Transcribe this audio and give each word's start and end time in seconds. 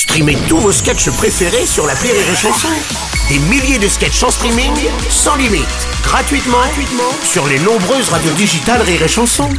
Streamez 0.00 0.38
tous 0.48 0.56
vos 0.56 0.72
sketchs 0.72 1.10
préférés 1.10 1.66
sur 1.66 1.86
la 1.86 1.92
Rire 1.92 2.14
et 2.14 2.34
Chanson. 2.34 2.68
Des 3.28 3.38
milliers 3.50 3.78
de 3.78 3.86
sketchs 3.86 4.22
en 4.22 4.30
streaming, 4.30 4.72
sans 5.10 5.36
limite, 5.36 5.66
gratuitement, 6.02 6.56
gratuitement 6.56 7.12
sur 7.22 7.46
les 7.46 7.58
nombreuses 7.58 8.08
radios 8.08 8.32
digitales 8.32 8.80
Rire 8.80 9.02
et 9.02 9.08
Chanson. 9.08 9.50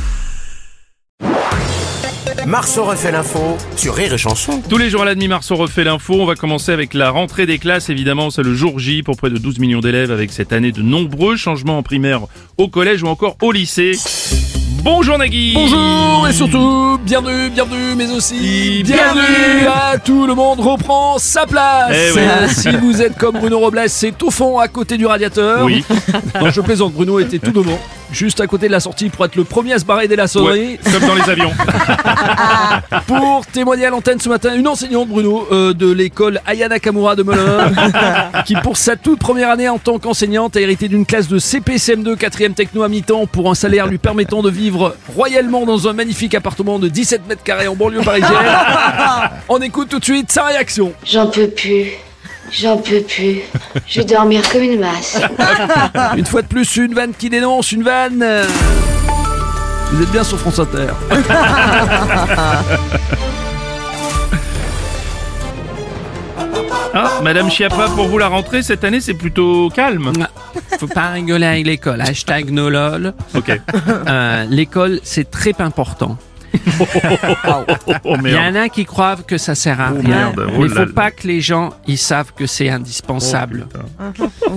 Marceau 2.47 2.85
refait 2.85 3.12
l'info 3.12 3.55
sur 3.77 3.93
Rire 3.93 4.15
et 4.15 4.17
Chanson. 4.17 4.63
Tous 4.67 4.79
les 4.79 4.89
jours 4.89 5.04
à 5.04 5.05
la 5.05 5.13
demi-mars, 5.13 5.51
on 5.51 5.57
refait 5.57 5.83
l'info. 5.83 6.15
On 6.15 6.26
va 6.26 6.33
commencer 6.33 6.71
avec 6.71 6.96
la 6.96 7.12
rentrée 7.12 7.46
des 7.46 7.60
classes. 7.60 7.92
Évidemment, 7.92 8.31
c'est 8.31 8.42
le 8.42 8.55
jour 8.55 8.79
J 8.79 9.03
pour 9.03 9.17
près 9.17 9.29
de 9.29 9.37
12 9.37 9.60
millions 9.60 9.79
d'élèves 9.79 10.12
avec 10.12 10.31
cette 10.31 10.53
année 10.53 10.71
de 10.71 10.81
nombreux 10.81 11.35
changements 11.37 11.78
en 11.78 11.83
primaire, 11.83 12.21
au 12.58 12.67
collège 12.67 13.03
ou 13.03 13.08
encore 13.08 13.37
au 13.44 13.51
lycée. 13.51 13.92
Bonjour 14.84 15.18
Nagui 15.18 15.54
Bonjour 15.54 16.27
et 16.27 16.34
surtout, 16.34 16.98
bienvenue, 17.04 17.50
bienvenue, 17.50 17.95
mais 17.95 18.09
aussi 18.12 18.81
Bienvenue. 18.84 19.22
bienvenue 19.22 19.68
à 19.68 19.98
tout 20.00 20.26
le 20.26 20.34
monde 20.34 20.59
reprend 20.59 21.18
sa 21.20 21.45
place. 21.45 21.91
Eh 21.94 22.12
oui. 22.16 22.22
Si 22.49 22.70
vous 22.77 23.02
êtes 23.02 23.17
comme 23.17 23.38
Bruno 23.38 23.59
Robles, 23.59 23.84
c'est 23.88 24.22
au 24.23 24.31
fond 24.31 24.58
à 24.59 24.67
côté 24.67 24.98
du 24.98 25.05
radiateur. 25.05 25.63
Oui. 25.66 25.84
Non, 26.41 26.49
je 26.49 26.62
plaisante, 26.62 26.94
Bruno 26.94 27.20
était 27.20 27.38
tout 27.39 27.52
devant, 27.52 27.80
juste 28.11 28.39
à 28.41 28.47
côté 28.47 28.67
de 28.67 28.71
la 28.71 28.79
sortie 28.79 29.09
pour 29.09 29.25
être 29.25 29.35
le 29.35 29.43
premier 29.43 29.73
à 29.73 29.79
se 29.79 29.85
barrer 29.85 30.07
dès 30.07 30.15
la 30.15 30.27
sonnerie. 30.27 30.79
Ouais, 30.85 30.91
comme 30.91 31.07
dans 31.07 31.15
les 31.15 31.29
avions. 31.29 31.52
Pour 33.07 33.45
témoigner 33.47 33.85
à 33.85 33.89
l'antenne 33.89 34.19
ce 34.19 34.29
matin, 34.29 34.53
une 34.55 34.67
enseignante, 34.67 35.07
Bruno, 35.07 35.47
euh, 35.52 35.73
de 35.73 35.91
l'école 35.91 36.41
Ayana 36.45 36.79
Kamura 36.79 37.16
de 37.16 37.23
Melun, 37.23 37.71
qui 38.45 38.55
pour 38.55 38.77
sa 38.77 38.95
toute 38.95 39.19
première 39.19 39.49
année 39.49 39.69
en 39.69 39.77
tant 39.77 39.99
qu'enseignante 39.99 40.55
a 40.55 40.61
hérité 40.61 40.88
d'une 40.88 41.05
classe 41.05 41.27
de 41.27 41.39
CPCM2 41.39 42.16
4e 42.16 42.53
techno 42.53 42.83
à 42.83 42.89
mi-temps 42.89 43.27
pour 43.27 43.49
un 43.49 43.55
salaire 43.55 43.88
lui 43.88 43.97
permettant 43.97 44.41
de 44.41 44.49
vivre 44.49 44.95
royalement 45.16 45.66
dans 45.66 45.88
un 45.88 45.93
magnifique 45.93 46.35
appartement 46.35 46.80
de 46.80 46.88
17 46.88 47.27
mètres 47.27 47.43
carrés 47.43 47.67
en 47.67 47.75
banlieue 47.75 48.02
parisienne. 48.02 48.31
On 49.49 49.59
écoute 49.59 49.89
tout 49.89 49.99
de 49.99 50.05
suite 50.05 50.31
sa 50.31 50.45
réaction. 50.45 50.93
J'en 51.05 51.27
peux 51.27 51.47
plus. 51.47 51.93
J'en 52.51 52.77
peux 52.77 53.01
plus. 53.01 53.39
Je 53.87 53.99
vais 54.01 54.05
dormir 54.05 54.47
comme 54.52 54.61
une 54.63 54.80
masse. 54.80 55.19
Une 56.17 56.25
fois 56.25 56.41
de 56.41 56.47
plus, 56.47 56.75
une 56.77 56.93
vanne 56.93 57.13
qui 57.17 57.30
dénonce, 57.30 57.71
une 57.71 57.83
vanne... 57.83 58.21
euh, 58.21 58.45
Vous 59.93 60.03
êtes 60.03 60.11
bien 60.11 60.23
sur 60.23 60.38
France 60.39 60.59
Inter. 60.59 60.88
Ah, 66.93 67.21
Madame 67.23 67.49
Chiappa, 67.49 67.88
pour 67.95 68.08
vous 68.08 68.17
la 68.17 68.27
rentrée 68.27 68.61
cette 68.63 68.83
année, 68.83 68.99
c'est 68.99 69.13
plutôt 69.13 69.69
calme. 69.73 70.11
Faut 70.77 70.88
pas 70.88 71.09
rigoler 71.11 71.45
avec 71.45 71.65
l'école. 71.65 72.02
Hashtag 72.02 72.49
nolol. 72.52 73.13
Ok. 73.36 73.59
Euh, 74.08 74.45
l'école, 74.49 74.99
c'est 75.03 75.30
très 75.31 75.53
important. 75.59 76.17
Oh 78.03 78.16
Il 78.16 78.19
y 78.19 78.33
merde. 78.33 78.55
en 78.55 78.59
a 78.61 78.69
qui 78.69 78.85
croient 78.85 79.16
que 79.25 79.38
ça 79.38 79.55
sert 79.55 79.80
à 79.80 79.91
Oh, 79.94 79.99
rien. 79.99 80.09
merde. 80.09 80.45
Oh 80.47 80.52
Mais 80.59 80.66
il 80.66 80.69
faut 80.69 80.80
là. 80.85 80.93
pas 80.93 81.11
que 81.11 81.27
les 81.27 81.41
gens 81.41 81.71
ils 81.88 81.97
savent 81.97 82.33
que 82.35 82.45
c'est 82.45 82.69
indispensable. 82.69 83.67
Oh, 83.99 84.49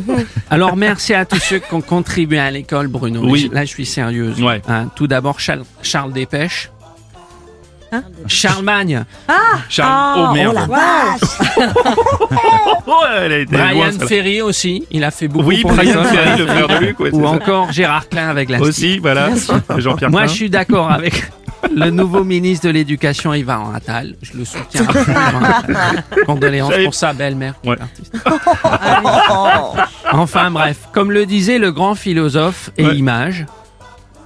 Alors 0.50 0.76
merci 0.76 1.14
à 1.14 1.24
tous 1.24 1.38
ceux 1.40 1.58
qui 1.58 1.72
ont 1.74 1.80
contribué 1.80 2.38
à 2.38 2.50
l'école, 2.50 2.88
Bruno. 2.88 3.20
Oui. 3.24 3.50
Là, 3.52 3.62
je 3.64 3.70
suis 3.70 3.86
sérieuse. 3.86 4.42
Ouais. 4.42 4.60
Hein, 4.68 4.88
tout 4.96 5.06
d'abord, 5.06 5.40
Charles, 5.40 5.64
Charles 5.82 6.12
Dépêche. 6.12 6.70
Charlemagne, 8.26 9.04
Charles. 9.68 10.26
oh 10.30 10.32
merde. 10.34 10.68
Oh, 12.86 12.92
elle 13.22 13.32
a 13.32 13.38
été 13.38 13.56
loin, 13.56 13.70
Brian. 13.72 14.06
Ferry 14.08 14.42
aussi, 14.42 14.84
il 14.90 15.04
a 15.04 15.12
fait 15.12 15.28
beaucoup 15.28 15.48
Oui, 15.48 15.62
pour 15.62 15.72
Brian. 15.74 16.02
Ferry, 16.02 16.38
le 16.38 16.46
frère 16.46 16.66
de 16.68 16.84
Luc. 16.86 16.98
ouais, 16.98 17.10
c'est 17.12 17.16
Ou 17.16 17.22
ça. 17.22 17.28
encore 17.30 17.70
Gérard 17.70 18.08
Klein 18.08 18.28
avec 18.30 18.50
la 18.50 18.60
Aussi, 18.60 18.98
voilà. 18.98 19.28
Jean-Pierre 19.78 20.10
Moi, 20.10 20.26
je 20.26 20.32
suis 20.32 20.50
d'accord 20.50 20.90
avec 20.90 21.30
le 21.74 21.90
nouveau 21.90 22.24
ministre 22.24 22.66
de 22.66 22.72
l'Éducation, 22.72 23.32
Yvan 23.34 23.72
Attal. 23.74 24.14
Je 24.22 24.36
le 24.36 24.44
soutiens. 24.44 24.86
absolument. 24.86 26.02
Condoléances 26.26 26.74
pour 26.84 26.94
sa 26.94 27.12
belle-mère. 27.12 27.54
Ouais. 27.64 27.76
l'artiste. 27.78 28.14
enfin 30.12 30.50
bref, 30.50 30.88
comme 30.92 31.10
le 31.10 31.26
disait 31.26 31.58
le 31.58 31.72
grand 31.72 31.94
philosophe 31.94 32.70
et 32.76 32.86
Ouais. 32.86 32.96
image, 32.96 33.46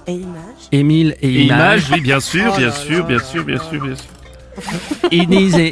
Et 0.07 0.13
image 0.13 0.35
Émile 0.71 1.15
et, 1.21 1.27
Et 1.27 1.41
image, 1.43 1.87
image, 1.87 1.91
oui, 1.93 2.01
bien 2.01 2.19
sûr, 2.19 2.55
bien 2.57 2.71
sûr, 2.71 3.05
bien 3.05 3.19
sûr, 3.19 3.43
bien 3.43 3.57
sûr, 3.59 3.81
bien 3.83 3.95
sûr. 3.95 4.69
il 5.11 5.27
disait 5.27 5.71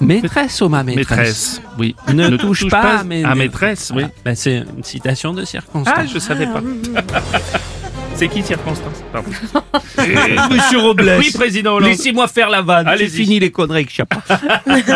maîtresse 0.00 0.60
ou 0.60 0.68
ma 0.68 0.82
maîtresse, 0.82 1.08
Maîtresse, 1.08 1.62
oui. 1.78 1.96
Ne, 2.12 2.36
touche, 2.36 2.68
pas, 2.68 2.98
à 2.98 3.04
mes- 3.04 3.24
à 3.24 3.34
maîtresse, 3.34 3.90
oui. 3.94 4.02
Ah, 4.06 4.10
ben, 4.24 4.34
c'est 4.36 4.58
une 4.76 4.84
citation 4.84 5.32
de 5.32 5.44
circonstance. 5.44 5.94
Ah, 5.96 6.04
je 6.06 6.18
savais 6.18 6.46
pas. 6.46 6.60
C'est 8.16 8.28
qui 8.28 8.42
circonstance 8.42 9.04
Pardon. 9.12 9.30
Monsieur 10.50 10.78
Robles, 10.78 11.16
Oui, 11.18 11.30
président 11.32 11.74
Hollande. 11.74 11.90
Laissez-moi 11.90 12.26
faire 12.28 12.48
la 12.48 12.62
vanne. 12.62 12.88
Allez-y. 12.88 13.10
C'est 13.10 13.16
fini 13.16 13.38
les 13.38 13.50
conneries 13.50 13.84
que 13.84 13.90
je 13.90 13.96
sais 13.96 14.04
pas. 14.04 14.22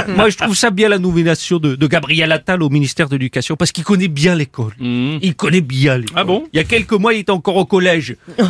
Moi, 0.09 0.31
je 0.31 0.37
trouve 0.39 0.55
ça 0.57 0.71
bien 0.71 0.89
la 0.89 0.99
nomination 0.99 1.59
de, 1.59 1.75
de 1.75 1.87
Gabriel 1.87 2.33
Attal 2.33 2.63
au 2.63 2.71
ministère 2.71 3.09
de 3.09 3.17
l'Éducation 3.17 3.57
parce 3.57 3.73
qu'il 3.73 3.85
connaît 3.85 4.09
bien 4.09 4.35
l'école. 4.35 4.73
Mhm. 4.79 5.19
Il 5.21 5.35
connaît 5.35 5.61
bien 5.61 5.99
l'école. 5.99 6.17
Ah 6.17 6.25
bon 6.25 6.45
Il 6.53 6.57
y 6.57 6.61
a 6.61 6.65
quelques 6.65 6.93
mois, 6.93 7.13
il 7.13 7.21
était 7.21 7.31
encore 7.31 7.57
au 7.57 7.67
collège. 7.67 8.17
Et 8.39 8.45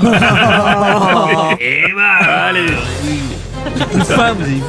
bah, 1.95 2.47
allez. 2.47 2.67
Une 3.95 4.05
femme, 4.05 4.37
vous 4.39 4.45
avez 4.45 4.55
vu 4.55 4.61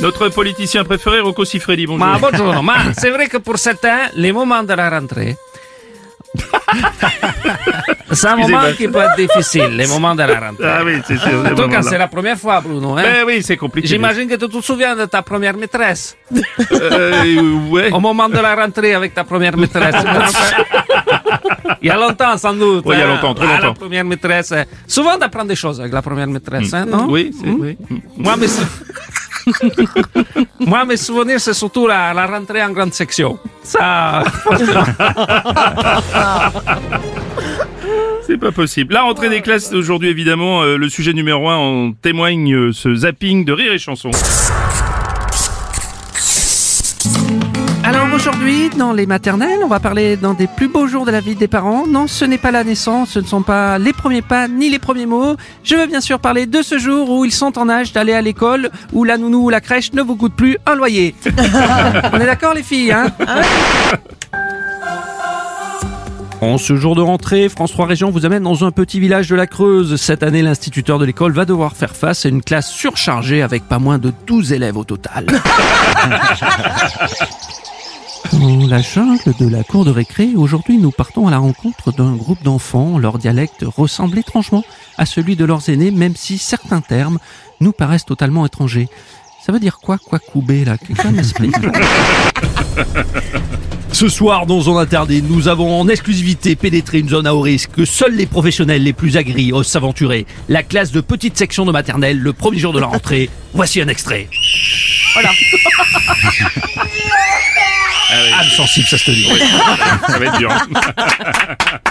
Notre 0.00 0.28
politicien 0.30 0.82
préféré, 0.84 1.20
Rocco 1.20 1.44
Siffredi, 1.44 1.86
bonjour. 1.86 2.04
Ma, 2.06 2.18
bonjour. 2.18 2.62
Ma, 2.62 2.92
c'est 2.98 3.10
vrai 3.10 3.28
que 3.28 3.36
pour 3.36 3.58
certains, 3.58 4.08
les 4.16 4.32
moments 4.32 4.62
de 4.64 4.72
la 4.72 4.90
rentrée. 4.90 5.36
c'est 8.12 8.28
un 8.28 8.36
moment 8.36 8.60
qui 8.76 8.86
peut 8.88 9.00
être 9.00 9.16
difficile, 9.16 9.76
les 9.76 9.86
moments 9.86 10.14
de 10.14 10.22
la 10.22 10.40
rentrée. 10.40 10.64
Ah 10.66 10.82
oui, 10.84 11.00
c'est 11.06 11.16
sûr. 11.18 11.44
En 11.44 11.54
tout 11.54 11.68
cas, 11.68 11.82
c'est 11.82 11.98
la 11.98 12.08
première 12.08 12.38
fois, 12.38 12.60
Bruno. 12.60 12.96
Hein? 12.96 13.02
Mais 13.02 13.22
oui, 13.26 13.42
c'est 13.42 13.56
compliqué. 13.56 13.88
J'imagine 13.88 14.28
que 14.28 14.34
tu 14.36 14.48
te 14.48 14.60
souviens 14.60 14.94
de 14.94 15.06
ta 15.06 15.22
première 15.22 15.56
maîtresse. 15.56 16.16
Euh, 16.72 17.68
ouais. 17.70 17.90
Au 17.92 18.00
moment 18.00 18.28
de 18.28 18.38
la 18.38 18.54
rentrée 18.54 18.94
avec 18.94 19.14
ta 19.14 19.24
première 19.24 19.56
maîtresse. 19.56 19.96
il 21.82 21.88
y 21.88 21.90
a 21.90 21.96
longtemps, 21.96 22.36
sans 22.38 22.54
doute. 22.54 22.84
Oui, 22.86 22.94
il 22.96 23.00
y 23.00 23.02
a 23.02 23.06
hein. 23.06 23.14
longtemps, 23.14 23.34
très 23.34 23.46
Ah, 23.46 23.52
longtemps. 23.56 23.66
La 23.68 23.74
première 23.74 24.04
maîtresse. 24.04 24.52
euh, 24.52 24.64
Souvent 24.86 25.16
d'apprendre 25.18 25.48
des 25.48 25.56
choses 25.56 25.80
avec 25.80 25.92
la 25.92 26.02
première 26.02 26.28
maîtresse, 26.28 26.72
hein, 26.74 26.86
non? 26.86 27.06
Oui, 27.08 27.32
c'est 27.38 27.48
oui. 27.48 27.76
Moi, 28.16 28.36
mes, 28.36 28.46
sou- 28.48 28.62
Moi, 30.70 30.84
mes 30.84 30.96
souvenirs, 30.96 31.40
c'est 31.40 31.52
surtout 31.52 31.88
la, 31.88 32.12
rentrée 32.26 32.62
en 32.62 32.70
grande 32.70 32.94
section. 32.94 33.40
Ça. 33.60 34.22
C'est 38.24 38.38
pas 38.38 38.52
possible. 38.52 38.94
La 38.94 39.02
rentrée 39.02 39.28
des 39.28 39.40
classes 39.40 39.68
d'aujourd'hui, 39.70 40.10
évidemment, 40.10 40.62
euh, 40.62 40.76
le 40.76 40.88
sujet 40.88 41.12
numéro 41.12 41.48
un 41.48 41.56
en 41.56 41.90
témoigne 41.90 42.54
euh, 42.54 42.72
ce 42.72 42.94
zapping 42.94 43.44
de 43.44 43.52
rire 43.52 43.72
et 43.72 43.78
chanson. 43.78 44.12
Aujourd'hui, 48.20 48.68
dans 48.76 48.92
les 48.92 49.06
maternelles, 49.06 49.60
on 49.64 49.66
va 49.66 49.80
parler 49.80 50.18
dans 50.18 50.34
des 50.34 50.46
plus 50.46 50.68
beaux 50.68 50.86
jours 50.86 51.06
de 51.06 51.10
la 51.10 51.20
vie 51.20 51.36
des 51.36 51.48
parents. 51.48 51.86
Non, 51.86 52.06
ce 52.06 52.26
n'est 52.26 52.36
pas 52.36 52.50
la 52.50 52.64
naissance, 52.64 53.10
ce 53.10 53.18
ne 53.18 53.24
sont 53.24 53.40
pas 53.40 53.78
les 53.78 53.94
premiers 53.94 54.20
pas 54.20 54.46
ni 54.46 54.68
les 54.68 54.78
premiers 54.78 55.06
mots. 55.06 55.36
Je 55.64 55.74
veux 55.74 55.86
bien 55.86 56.02
sûr 56.02 56.18
parler 56.18 56.44
de 56.44 56.60
ce 56.60 56.78
jour 56.78 57.08
où 57.08 57.24
ils 57.24 57.32
sont 57.32 57.58
en 57.58 57.70
âge 57.70 57.94
d'aller 57.94 58.12
à 58.12 58.20
l'école, 58.20 58.68
où 58.92 59.04
la 59.04 59.16
nounou 59.16 59.46
ou 59.46 59.48
la 59.48 59.62
crèche 59.62 59.94
ne 59.94 60.02
vous 60.02 60.16
coûte 60.16 60.34
plus 60.34 60.58
un 60.66 60.74
loyer. 60.74 61.14
on 62.12 62.20
est 62.20 62.26
d'accord 62.26 62.52
les 62.52 62.62
filles, 62.62 62.92
hein? 62.92 63.06
En 66.42 66.58
ce 66.58 66.76
jour 66.76 66.96
de 66.96 67.00
rentrée, 67.00 67.48
France 67.48 67.72
3 67.72 67.86
Région 67.86 68.10
vous 68.10 68.26
amène 68.26 68.42
dans 68.42 68.66
un 68.66 68.70
petit 68.70 69.00
village 69.00 69.28
de 69.28 69.36
la 69.36 69.46
Creuse. 69.46 69.96
Cette 69.96 70.22
année, 70.22 70.42
l'instituteur 70.42 70.98
de 70.98 71.06
l'école 71.06 71.32
va 71.32 71.46
devoir 71.46 71.74
faire 71.74 71.96
face 71.96 72.26
à 72.26 72.28
une 72.28 72.42
classe 72.42 72.70
surchargée 72.70 73.40
avec 73.40 73.66
pas 73.66 73.78
moins 73.78 73.98
de 73.98 74.12
12 74.26 74.52
élèves 74.52 74.76
au 74.76 74.84
total. 74.84 75.24
Dans 78.40 78.66
la 78.66 78.80
jungle 78.80 79.34
de 79.38 79.46
la 79.46 79.62
cour 79.62 79.84
de 79.84 79.90
récré, 79.90 80.30
aujourd'hui 80.34 80.78
nous 80.78 80.90
partons 80.90 81.28
à 81.28 81.30
la 81.30 81.36
rencontre 81.36 81.92
d'un 81.92 82.12
groupe 82.12 82.42
d'enfants. 82.42 82.96
Leur 82.96 83.18
dialecte 83.18 83.66
ressemble 83.66 84.18
étrangement 84.18 84.64
à 84.96 85.04
celui 85.04 85.36
de 85.36 85.44
leurs 85.44 85.68
aînés, 85.68 85.90
même 85.90 86.16
si 86.16 86.38
certains 86.38 86.80
termes 86.80 87.18
nous 87.60 87.72
paraissent 87.72 88.06
totalement 88.06 88.46
étrangers. 88.46 88.88
Ça 89.44 89.52
veut 89.52 89.60
dire 89.60 89.78
quoi, 89.78 89.98
quoi 89.98 90.18
couper 90.18 90.64
là? 90.64 90.78
Quelqu'un 90.78 91.10
m'explique 91.10 91.54
Ce 93.92 94.08
soir, 94.08 94.46
dans 94.46 94.74
un 94.74 94.80
interdit, 94.80 95.22
nous 95.22 95.48
avons 95.48 95.78
en 95.78 95.86
exclusivité 95.88 96.56
pénétré 96.56 97.00
une 97.00 97.10
zone 97.10 97.26
à 97.26 97.34
haut 97.34 97.42
risque 97.42 97.72
que 97.72 97.84
seuls 97.84 98.14
les 98.14 98.24
professionnels 98.24 98.82
les 98.82 98.94
plus 98.94 99.18
aguerris 99.18 99.52
osent 99.52 99.66
s'aventurer. 99.66 100.24
La 100.48 100.62
classe 100.62 100.92
de 100.92 101.02
petite 101.02 101.36
section 101.36 101.66
de 101.66 101.72
maternelle, 101.72 102.18
le 102.18 102.32
premier 102.32 102.58
jour 102.58 102.72
de 102.72 102.80
la 102.80 102.86
rentrée. 102.86 103.28
Voici 103.52 103.82
un 103.82 103.88
extrait. 103.88 104.28
Voilà. 105.12 105.28
âme 108.10 108.48
sensible, 108.56 108.86
ça 108.86 108.98
se 108.98 109.04
te 109.04 109.10
dit. 109.10 109.26
Ça 110.06 110.18
va 110.18 110.24
être 110.26 110.38
dur. 110.38 110.50